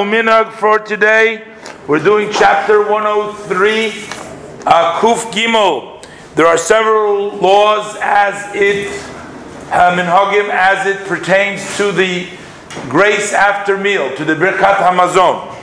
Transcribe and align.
uminag 0.00 0.52
for 0.52 0.78
today. 0.78 1.46
We're 1.86 2.02
doing 2.02 2.30
chapter 2.32 2.80
103, 2.90 3.88
uh, 4.64 4.98
Kuf 4.98 5.30
Gimel. 5.30 6.02
There 6.36 6.46
are 6.46 6.56
several 6.56 7.36
laws 7.36 7.98
as 8.00 8.54
it 8.54 8.88
uh, 9.70 9.94
minhagim 9.94 10.48
as 10.48 10.86
it 10.86 11.06
pertains 11.06 11.76
to 11.76 11.92
the 11.92 12.26
grace 12.88 13.34
after 13.34 13.76
meal, 13.76 14.16
to 14.16 14.24
the 14.24 14.34
birkat 14.34 14.76
hamazon. 14.76 15.54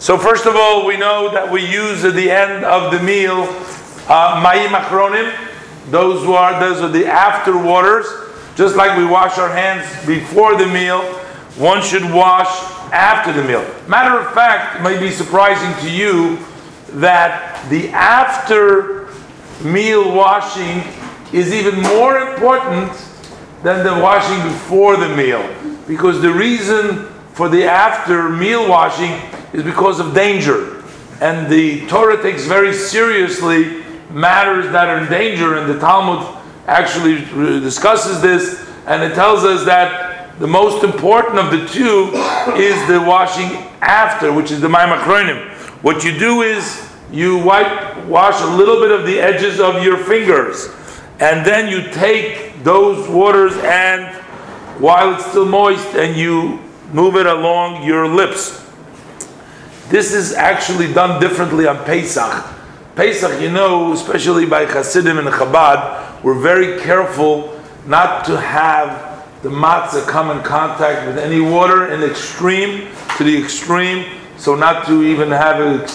So 0.00 0.16
first 0.16 0.46
of 0.46 0.56
all, 0.56 0.86
we 0.86 0.96
know 0.96 1.30
that 1.30 1.50
we 1.50 1.60
use 1.60 2.02
at 2.04 2.14
the 2.14 2.30
end 2.30 2.64
of 2.64 2.92
the 2.92 3.02
meal 3.02 3.42
uh, 4.08 4.42
mayim 4.42 4.68
achronim. 4.68 5.36
Those 5.90 6.24
who 6.24 6.32
are 6.32 6.58
those 6.58 6.80
are 6.80 6.88
the 6.88 7.04
after 7.04 7.58
waters. 7.58 8.06
Just 8.56 8.74
like 8.74 8.96
we 8.96 9.04
wash 9.04 9.36
our 9.36 9.50
hands 9.50 9.84
before 10.06 10.56
the 10.56 10.66
meal, 10.66 11.02
one 11.56 11.82
should 11.82 12.04
wash 12.04 12.48
after 12.92 13.32
the 13.32 13.42
meal. 13.42 13.64
Matter 13.88 14.18
of 14.18 14.32
fact, 14.34 14.76
it 14.76 14.82
may 14.82 15.00
be 15.00 15.10
surprising 15.10 15.72
to 15.82 15.90
you 15.90 16.38
that 17.00 17.68
the 17.70 17.88
after 17.88 19.08
meal 19.64 20.14
washing 20.14 20.82
is 21.32 21.52
even 21.52 21.80
more 21.80 22.18
important 22.18 22.92
than 23.62 23.84
the 23.84 24.02
washing 24.02 24.36
before 24.46 24.96
the 24.98 25.08
meal. 25.16 25.42
Because 25.88 26.20
the 26.20 26.32
reason 26.32 27.06
for 27.32 27.48
the 27.48 27.64
after 27.64 28.28
meal 28.28 28.68
washing 28.68 29.12
is 29.54 29.62
because 29.62 29.98
of 29.98 30.14
danger. 30.14 30.82
And 31.22 31.50
the 31.50 31.86
Torah 31.86 32.20
takes 32.20 32.44
very 32.44 32.74
seriously 32.74 33.82
matters 34.10 34.70
that 34.72 34.88
are 34.88 34.98
in 34.98 35.08
danger, 35.08 35.56
and 35.56 35.72
the 35.72 35.78
Talmud 35.78 36.26
actually 36.66 37.24
discusses 37.60 38.20
this, 38.20 38.68
and 38.86 39.02
it 39.02 39.14
tells 39.14 39.44
us 39.44 39.64
that 39.64 40.11
the 40.42 40.48
most 40.48 40.82
important 40.82 41.38
of 41.38 41.52
the 41.52 41.68
two 41.68 42.10
is 42.60 42.74
the 42.88 43.00
washing 43.00 43.46
after, 43.80 44.32
which 44.32 44.50
is 44.50 44.60
the 44.60 44.66
mayim 44.66 44.92
achronim. 44.98 45.48
What 45.84 46.02
you 46.02 46.18
do 46.18 46.42
is 46.42 46.84
you 47.12 47.38
wipe, 47.38 48.04
wash 48.06 48.42
a 48.42 48.56
little 48.56 48.80
bit 48.80 48.90
of 48.90 49.06
the 49.06 49.20
edges 49.20 49.60
of 49.60 49.84
your 49.84 49.96
fingers, 49.98 50.68
and 51.20 51.46
then 51.46 51.68
you 51.70 51.92
take 51.92 52.64
those 52.64 53.08
waters 53.08 53.52
and 53.58 54.12
while 54.82 55.14
it's 55.14 55.24
still 55.26 55.46
moist, 55.46 55.94
and 55.94 56.16
you 56.16 56.58
move 56.92 57.14
it 57.14 57.26
along 57.26 57.84
your 57.84 58.08
lips. 58.08 58.68
This 59.90 60.12
is 60.12 60.32
actually 60.32 60.92
done 60.92 61.20
differently 61.20 61.68
on 61.68 61.76
Pesach. 61.84 62.44
Pesach, 62.96 63.40
you 63.40 63.48
know, 63.48 63.92
especially 63.92 64.46
by 64.46 64.66
Hasidim 64.66 65.18
and 65.18 65.28
Chabad, 65.28 66.20
we're 66.24 66.34
very 66.34 66.80
careful 66.80 67.60
not 67.86 68.24
to 68.24 68.40
have 68.40 69.11
the 69.42 69.48
matzah 69.48 70.06
come 70.06 70.36
in 70.36 70.42
contact 70.44 71.06
with 71.06 71.18
any 71.18 71.40
water 71.40 71.92
in 71.92 72.02
extreme 72.02 72.88
to 73.18 73.24
the 73.24 73.36
extreme, 73.36 74.06
so 74.36 74.54
not 74.54 74.86
to 74.86 75.02
even 75.02 75.30
have 75.30 75.60
a, 75.60 75.88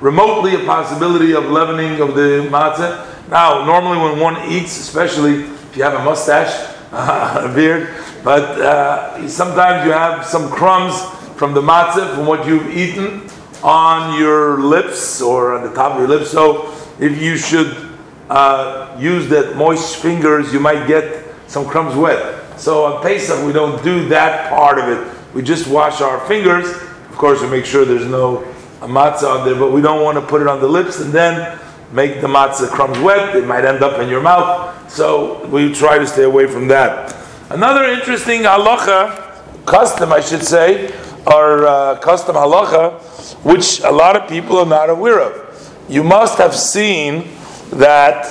remotely 0.00 0.54
a 0.54 0.64
possibility 0.64 1.32
of 1.34 1.44
leavening 1.44 2.00
of 2.00 2.14
the 2.14 2.48
matzah. 2.50 3.06
Now, 3.28 3.64
normally 3.64 3.98
when 3.98 4.20
one 4.20 4.50
eats, 4.50 4.78
especially 4.78 5.42
if 5.44 5.76
you 5.76 5.82
have 5.82 5.94
a 5.94 6.04
mustache, 6.04 6.74
a 6.92 7.52
beard, 7.54 7.94
but 8.22 8.60
uh, 8.60 9.28
sometimes 9.28 9.84
you 9.84 9.92
have 9.92 10.24
some 10.24 10.50
crumbs 10.50 10.98
from 11.36 11.52
the 11.52 11.60
matzah 11.60 12.14
from 12.14 12.26
what 12.26 12.46
you've 12.46 12.74
eaten 12.74 13.28
on 13.62 14.18
your 14.18 14.60
lips 14.60 15.20
or 15.20 15.56
on 15.56 15.62
the 15.62 15.74
top 15.74 15.92
of 15.92 15.98
your 15.98 16.08
lips. 16.08 16.30
So 16.30 16.72
if 16.98 17.20
you 17.20 17.36
should 17.36 17.90
uh, 18.30 18.96
use 18.98 19.28
that 19.28 19.56
moist 19.56 19.96
fingers, 19.96 20.54
you 20.54 20.60
might 20.60 20.86
get 20.86 21.26
some 21.48 21.66
crumbs 21.66 21.94
wet. 21.96 22.43
So 22.56 22.84
on 22.84 23.02
Pesach, 23.02 23.44
we 23.46 23.52
don't 23.52 23.82
do 23.82 24.08
that 24.08 24.50
part 24.50 24.78
of 24.78 24.88
it. 24.88 25.34
We 25.34 25.42
just 25.42 25.66
wash 25.66 26.00
our 26.00 26.20
fingers. 26.26 26.70
Of 26.70 27.16
course, 27.16 27.40
we 27.42 27.48
make 27.48 27.64
sure 27.64 27.84
there's 27.84 28.06
no 28.06 28.44
matzah 28.80 29.40
on 29.40 29.46
there, 29.46 29.58
but 29.58 29.72
we 29.72 29.80
don't 29.80 30.02
want 30.02 30.16
to 30.18 30.22
put 30.22 30.40
it 30.40 30.46
on 30.48 30.60
the 30.60 30.68
lips 30.68 31.00
and 31.00 31.12
then 31.12 31.58
make 31.92 32.20
the 32.20 32.26
matzah 32.26 32.68
crumbs 32.68 32.98
wet. 32.98 33.34
It 33.36 33.46
might 33.46 33.64
end 33.64 33.82
up 33.82 34.00
in 34.00 34.08
your 34.08 34.20
mouth. 34.20 34.90
So 34.90 35.46
we 35.46 35.72
try 35.72 35.98
to 35.98 36.06
stay 36.06 36.24
away 36.24 36.46
from 36.46 36.68
that. 36.68 37.16
Another 37.50 37.84
interesting 37.84 38.42
halacha, 38.42 39.66
custom, 39.66 40.12
I 40.12 40.20
should 40.20 40.42
say, 40.42 40.94
or 41.26 41.66
uh, 41.66 41.98
custom 41.98 42.36
halacha, 42.36 43.00
which 43.44 43.80
a 43.80 43.90
lot 43.90 44.16
of 44.16 44.28
people 44.28 44.58
are 44.58 44.66
not 44.66 44.90
aware 44.90 45.20
of. 45.20 45.84
You 45.88 46.02
must 46.02 46.38
have 46.38 46.54
seen 46.54 47.28
that 47.70 48.26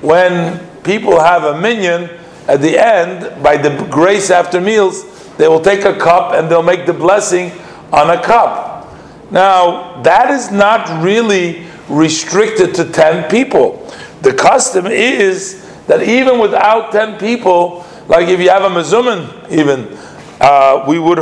when 0.00 0.66
people 0.82 1.20
have 1.20 1.44
a 1.44 1.60
minyan, 1.60 2.10
at 2.46 2.60
the 2.60 2.78
end, 2.78 3.42
by 3.42 3.56
the 3.56 3.86
grace 3.90 4.30
after 4.30 4.60
meals, 4.60 5.04
they 5.36 5.48
will 5.48 5.60
take 5.60 5.84
a 5.84 5.96
cup 5.96 6.34
and 6.34 6.50
they'll 6.50 6.62
make 6.62 6.86
the 6.86 6.92
blessing 6.92 7.50
on 7.92 8.10
a 8.10 8.22
cup. 8.22 8.94
Now, 9.30 10.02
that 10.02 10.30
is 10.30 10.50
not 10.50 11.02
really 11.02 11.66
restricted 11.88 12.74
to 12.76 12.90
10 12.90 13.30
people. 13.30 13.90
The 14.22 14.32
custom 14.32 14.86
is 14.86 15.64
that 15.86 16.02
even 16.02 16.38
without 16.38 16.92
10 16.92 17.18
people, 17.18 17.84
like 18.08 18.28
if 18.28 18.40
you 18.40 18.50
have 18.50 18.62
a 18.62 18.68
mezumin, 18.68 19.50
even, 19.50 19.96
uh, 20.40 20.84
we 20.86 20.98
would 20.98 21.20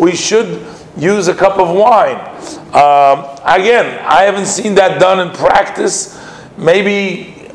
we 0.00 0.14
should 0.14 0.66
use 0.96 1.28
a 1.28 1.34
cup 1.34 1.58
of 1.58 1.74
wine. 1.74 2.18
Um, 2.74 3.24
again, 3.44 3.98
I 4.04 4.24
haven't 4.24 4.46
seen 4.46 4.74
that 4.74 5.00
done 5.00 5.26
in 5.26 5.34
practice. 5.34 6.20
Maybe 6.58 7.48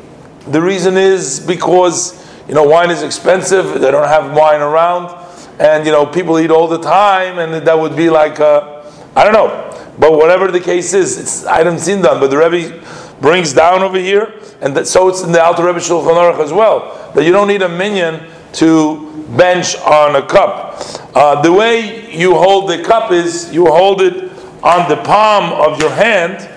the 0.48 0.60
reason 0.60 0.96
is 0.96 1.40
because 1.40 2.25
you 2.48 2.54
know 2.54 2.64
wine 2.64 2.90
is 2.90 3.02
expensive. 3.02 3.80
They 3.80 3.90
don't 3.90 4.08
have 4.08 4.36
wine 4.36 4.60
around, 4.60 5.14
and 5.58 5.84
you 5.86 5.92
know 5.92 6.06
people 6.06 6.38
eat 6.38 6.50
all 6.50 6.68
the 6.68 6.80
time, 6.80 7.38
and 7.38 7.66
that 7.66 7.78
would 7.78 7.96
be 7.96 8.10
like 8.10 8.40
I 8.40 9.24
don't 9.24 9.32
know. 9.32 9.62
But 9.98 10.12
whatever 10.12 10.50
the 10.50 10.60
case 10.60 10.92
is, 10.92 11.18
it's 11.18 11.44
I 11.46 11.58
haven't 11.58 11.78
seen 11.78 12.02
done. 12.02 12.20
But 12.20 12.30
the 12.30 12.36
Rebbe 12.36 12.84
brings 13.20 13.52
down 13.52 13.82
over 13.82 13.98
here, 13.98 14.34
and 14.60 14.76
that, 14.76 14.86
so 14.86 15.08
it's 15.08 15.22
in 15.22 15.32
the 15.32 15.42
Alter 15.42 15.64
Rebbe 15.64 15.78
Shulchan 15.78 16.14
Aruch 16.14 16.38
as 16.38 16.52
well 16.52 17.10
that 17.14 17.24
you 17.24 17.32
don't 17.32 17.48
need 17.48 17.62
a 17.62 17.68
minyan 17.68 18.30
to 18.52 19.24
bench 19.36 19.76
on 19.78 20.16
a 20.16 20.26
cup. 20.26 20.80
Uh, 21.14 21.40
the 21.40 21.52
way 21.52 22.14
you 22.14 22.34
hold 22.34 22.68
the 22.68 22.82
cup 22.82 23.10
is 23.10 23.52
you 23.52 23.66
hold 23.66 24.02
it 24.02 24.30
on 24.62 24.88
the 24.88 24.96
palm 25.02 25.52
of 25.52 25.80
your 25.80 25.90
hand. 25.90 26.50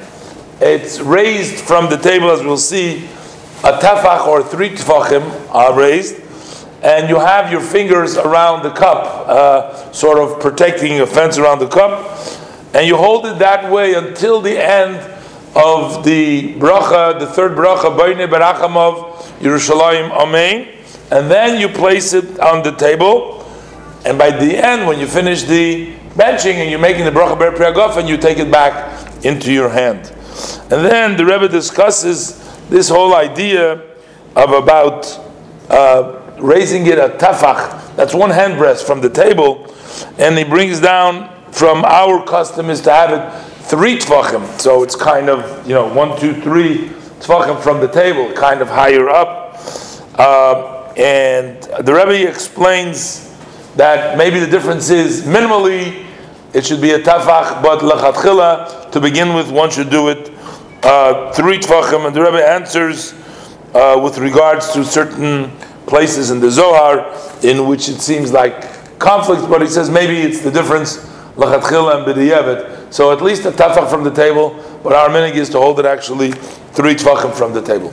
It's 0.61 0.99
raised 0.99 1.63
from 1.63 1.89
the 1.89 1.97
table, 1.97 2.29
as 2.29 2.43
we'll 2.43 2.57
see. 2.57 3.07
A 3.63 3.77
tefach 3.77 4.27
or 4.27 4.43
three 4.43 4.69
tefachim 4.69 5.53
are 5.53 5.77
raised, 5.77 6.15
and 6.81 7.09
you 7.09 7.19
have 7.19 7.51
your 7.51 7.61
fingers 7.61 8.17
around 8.17 8.63
the 8.63 8.71
cup, 8.71 9.27
uh, 9.27 9.91
sort 9.91 10.17
of 10.17 10.39
protecting 10.39 10.99
a 11.01 11.05
fence 11.05 11.37
around 11.37 11.59
the 11.59 11.67
cup, 11.67 12.17
and 12.73 12.87
you 12.87 12.95
hold 12.95 13.25
it 13.25 13.39
that 13.39 13.71
way 13.71 13.93
until 13.93 14.41
the 14.41 14.57
end 14.57 14.95
of 15.55 16.05
the 16.05 16.53
bracha, 16.55 17.19
the 17.19 17.27
third 17.27 17.57
bracha, 17.57 17.97
Bayne 17.97 18.29
Barachamov, 18.29 19.15
Yerushalayim, 19.39 20.11
Amen 20.11 20.79
and 21.11 21.29
then 21.29 21.59
you 21.59 21.67
place 21.69 22.13
it 22.13 22.39
on 22.39 22.63
the 22.63 22.71
table, 22.71 23.43
and 24.05 24.17
by 24.17 24.29
the 24.29 24.55
end, 24.55 24.87
when 24.87 24.99
you 24.99 25.07
finish 25.07 25.43
the 25.43 25.93
benching 26.15 26.55
and 26.55 26.69
you're 26.69 26.79
making 26.79 27.05
the 27.05 27.11
bracha 27.11 27.37
ber 27.37 27.51
priagof, 27.51 27.97
and 27.97 28.07
you 28.07 28.17
take 28.17 28.37
it 28.37 28.51
back 28.51 29.25
into 29.25 29.51
your 29.51 29.69
hand. 29.69 30.11
And 30.71 30.85
then 30.85 31.17
the 31.17 31.25
Rebbe 31.25 31.49
discusses 31.49 32.38
this 32.69 32.89
whole 32.89 33.15
idea 33.15 33.81
of 34.35 34.51
about 34.51 35.05
uh, 35.69 36.21
raising 36.37 36.85
it 36.87 36.97
a 36.97 37.09
tafach, 37.09 37.95
that's 37.95 38.13
one 38.13 38.29
handbreadth 38.29 38.85
from 38.85 39.01
the 39.01 39.09
table, 39.09 39.73
and 40.17 40.37
he 40.37 40.43
brings 40.43 40.79
down 40.79 41.29
from 41.51 41.83
our 41.83 42.23
custom 42.25 42.69
is 42.69 42.81
to 42.81 42.91
have 42.91 43.11
it 43.11 43.49
three 43.63 43.97
tfachim, 43.97 44.59
so 44.59 44.83
it's 44.83 44.95
kind 44.95 45.29
of, 45.29 45.67
you 45.67 45.73
know, 45.73 45.91
one, 45.93 46.19
two, 46.19 46.33
three 46.41 46.89
tfachim 47.19 47.61
from 47.61 47.81
the 47.81 47.87
table, 47.87 48.31
kind 48.33 48.61
of 48.61 48.67
higher 48.67 49.09
up. 49.09 49.59
Uh, 50.17 50.93
and 50.97 51.61
the 51.85 51.93
Rebbe 51.93 52.27
explains 52.27 53.35
that 53.75 54.17
maybe 54.17 54.39
the 54.39 54.47
difference 54.47 54.89
is 54.89 55.23
minimally 55.23 56.05
it 56.53 56.65
should 56.65 56.81
be 56.81 56.91
a 56.91 56.99
tafach, 56.99 57.61
but 57.61 57.79
lachatchila 57.79 58.91
to 58.91 58.99
begin 58.99 59.33
with, 59.35 59.51
one 59.51 59.69
should 59.69 59.89
do 59.89 60.09
it 60.09 60.31
uh, 60.83 61.31
three 61.33 61.59
tfachim. 61.59 62.05
And 62.07 62.15
the 62.15 62.21
Rebbe 62.21 62.47
answers 62.47 63.13
uh, 63.73 63.99
with 64.03 64.17
regards 64.17 64.71
to 64.73 64.83
certain 64.83 65.51
places 65.85 66.31
in 66.31 66.39
the 66.39 66.51
Zohar 66.51 67.15
in 67.43 67.67
which 67.67 67.89
it 67.89 68.01
seems 68.01 68.31
like 68.31 68.99
conflict, 68.99 69.49
but 69.49 69.61
he 69.61 69.67
says 69.67 69.89
maybe 69.89 70.19
it's 70.19 70.41
the 70.41 70.51
difference 70.51 70.97
lachatchila 71.35 71.97
and 71.97 72.05
b'diyevet. 72.05 72.93
So 72.93 73.11
at 73.11 73.21
least 73.21 73.45
a 73.45 73.51
tafach 73.51 73.89
from 73.89 74.03
the 74.03 74.11
table, 74.11 74.61
but 74.83 74.93
our 74.93 75.09
minig 75.09 75.35
is 75.35 75.49
to 75.49 75.59
hold 75.59 75.79
it 75.79 75.85
actually 75.85 76.31
three 76.31 76.95
tfachim 76.95 77.33
from 77.33 77.53
the 77.53 77.61
table. 77.61 77.87